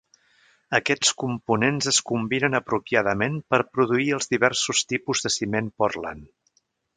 Aquests 0.77 1.09
components 1.23 1.89
es 1.91 1.99
combinen 2.11 2.59
apropiadament 2.61 3.37
per 3.55 3.59
produir 3.77 4.09
els 4.19 4.33
diversos 4.33 4.83
tipus 4.95 5.23
de 5.27 5.33
ciment 5.37 5.71
pòrtland. 5.83 6.27